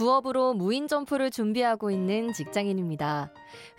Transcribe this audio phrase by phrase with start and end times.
[0.00, 3.30] 부업으로 무인 점프를 준비하고 있는 직장인입니다.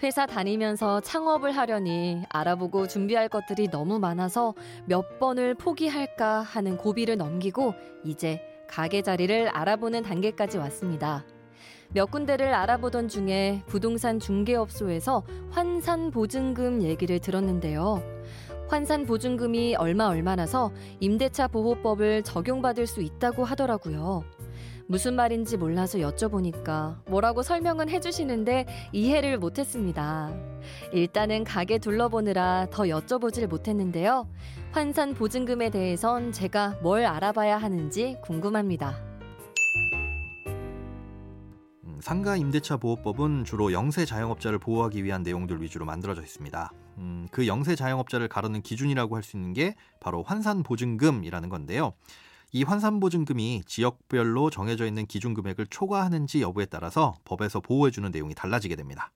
[0.04, 4.54] 회사 다니면서 창업을 하려니 알아보고 준비할 것들이 너무 많아서
[4.86, 7.74] 몇 번을 포기할까 하는 고비를 넘기고
[8.06, 11.26] 이제 가게 자리를 알아보는 단계까지 왔습니다.
[11.90, 18.04] 몇 군데를 알아보던 중에 부동산 중개업소에서 환산 보증금 얘기를 들었는데요.
[18.68, 24.24] 환산 보증금이 얼마 얼마나서 임대차 보호법을 적용받을 수 있다고 하더라고요.
[24.92, 30.34] 무슨 말인지 몰라서 여쭤보니까 뭐라고 설명은 해주시는데 이해를 못했습니다.
[30.92, 34.28] 일단은 가게 둘러보느라 더 여쭤보질 못했는데요.
[34.74, 39.02] 환산 보증금에 대해선 제가 뭘 알아봐야 하는지 궁금합니다.
[41.86, 46.70] 음, 상가 임대차 보호법은 주로 영세 자영업자를 보호하기 위한 내용들 위주로 만들어져 있습니다.
[46.98, 51.94] 음, 그 영세 자영업자를 가르는 기준이라고 할 수 있는 게 바로 환산 보증금이라는 건데요.
[52.54, 59.12] 이 환산보증금이 지역별로 정해져 있는 기준 금액을 초과하는지 여부에 따라서 법에서 보호해주는 내용이 달라지게 됩니다.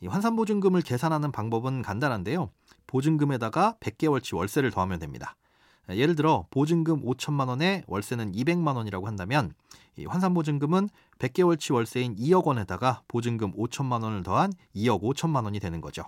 [0.00, 2.50] 이 환산보증금을 계산하는 방법은 간단한데요.
[2.86, 5.34] 보증금에다가 100개월치 월세를 더하면 됩니다.
[5.88, 9.52] 예를 들어 보증금 5천만 원에 월세는 200만 원이라고 한다면
[9.96, 10.88] 이 환산보증금은
[11.18, 16.04] 100개월치 월세인 2억 원에다가 보증금 5천만 원을 더한 2억 5천만 원이 되는 거죠.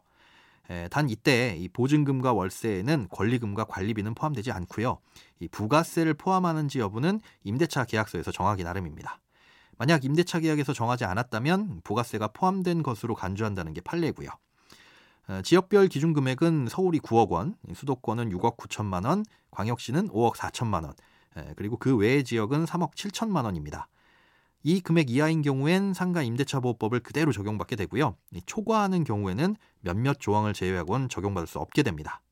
[0.91, 4.99] 단 이때 이 보증금과 월세에는 권리금과 관리비는 포함되지 않고요.
[5.41, 9.21] 이 부가세를 포함하는지 여부는 임대차 계약서에서 정하기 나름입니다.
[9.77, 14.31] 만약 임대차 계약에서 정하지 않았다면 부가세가 포함된 것으로 간주한다는 게 판례고요.
[15.43, 20.95] 지역별 기준 금액은 서울이 9억 원, 수도권은 6억 9천만 원, 광역시는 5억 4천만 원,
[21.57, 23.89] 그리고 그 외의 지역은 3억 7천만 원입니다.
[24.67, 28.17] 이 금액 이하인 경우엔 상가 임대차 보호법을 그대로 적용받게 되고요.
[28.47, 32.23] 초과하는 경우에는 몇몇 조항을 제외하고는 적용받을 수 없게 됩니다.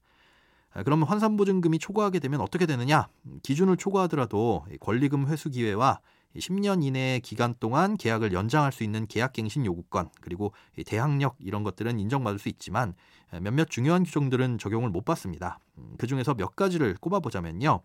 [0.72, 3.06] 아, 그러면 환산보증금이 초과하게 되면 어떻게 되느냐?
[3.42, 6.00] 기준을 초과하더라도 권리금 회수 기회와
[6.34, 10.54] 10년 이내의 기간 동안 계약을 연장할 수 있는 계약갱신 요구권 그리고
[10.86, 12.94] 대항력 이런 것들은 인정받을 수 있지만
[13.42, 15.58] 몇몇 중요한 규정들은 적용을 못 받습니다.
[15.76, 17.82] 음, 그 중에서 몇 가지를 꼽아보자면요.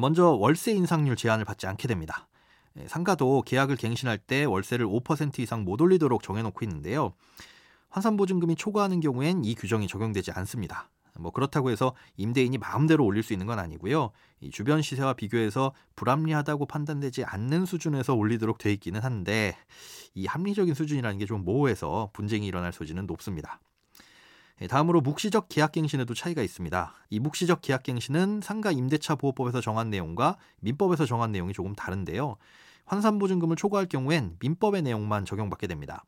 [0.00, 2.26] 먼저 월세 인상률 제한을 받지 않게 됩니다.
[2.76, 7.14] 예, 상가도 계약을 갱신할 때 월세를 5% 이상 못 올리도록 정해놓고 있는데요.
[7.90, 10.90] 환산보증금이 초과하는 경우엔 이 규정이 적용되지 않습니다.
[11.18, 14.10] 뭐 그렇다고 해서 임대인이 마음대로 올릴 수 있는 건 아니고요.
[14.40, 19.56] 이 주변 시세와 비교해서 불합리하다고 판단되지 않는 수준에서 올리도록 돼 있기는 한데
[20.14, 23.60] 이 합리적인 수준이라는 게 좀 모호해서 분쟁이 일어날 소지는 높습니다.
[24.60, 26.92] 예, 다음으로 묵시적 계약갱신에도 차이가 있습니다.
[27.10, 32.36] 이 묵시적 계약갱신은 상가 임대차 보호법에서 정한 내용과 민법에서 정한 내용이 조금 다른데요.
[32.86, 36.04] 환산보증금을 초과할 경우엔 민법의 내용만 적용받게 됩니다.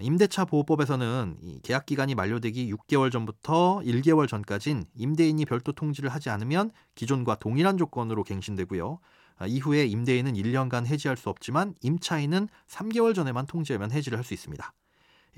[0.00, 7.34] 임대차 보호법에서는 계약 기간이 만료되기 6개월 전부터 1개월 전까진 임대인이 별도 통지를 하지 않으면 기존과
[7.34, 9.00] 동일한 조건으로 갱신되고요.
[9.46, 14.72] 이후에 임대인은 1년간 해지할 수 없지만 임차인은 3개월 전에만 통지하면 해지를 할 수 있습니다.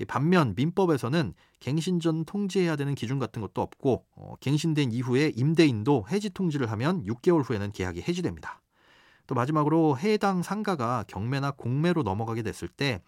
[0.07, 6.29] 반면 민법에서는 갱신 전 통지해야 되는 기준 같은 것도 없고 어, 갱신된 이후에 임대인도 해지
[6.29, 8.61] 통지를 하면 6개월 후에는 계약이 해지됩니다.
[9.27, 13.01] 또 마지막으로 해당 상가가 경매나 공매로 넘어가게 됐을 때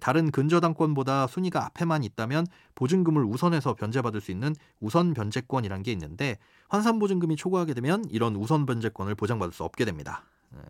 [0.00, 6.98] 다른 근저당권보다 순위가 앞에만 있다면 보증금을 우선해서 변제받을 수 있는 우선 변제권이란 게 있는데 환산
[6.98, 10.24] 보증금이 초과하게 되면 이런 우선 변제권을 보장받을 수 없게 됩니다.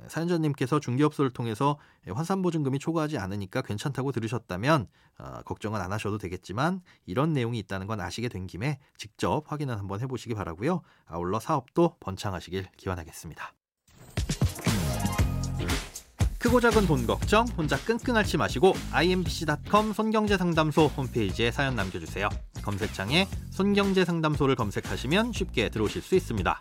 [0.09, 4.88] 사연자님께서 중개업소를 통해서 환산보증금이 초과하지 않으니까 괜찮다고 들으셨다면
[5.19, 10.00] 어, 걱정은 안 하셔도 되겠지만 이런 내용이 있다는 건 아시게 된 김에 직접 확인을 한번
[10.00, 10.82] 해보시기 바라고요.
[11.06, 13.52] 아울러 사업도 번창하시길 기원하겠습니다.
[16.38, 22.29] 크고 작은 돈 걱정 혼자 끙끙 앓지 마시고 imbc.com 손경제상담소 홈페이지에 사연 남겨주세요.
[22.62, 26.61] 검색창에 손경제상담소를 검색하시면 쉽게 들어오실 수 있습니다.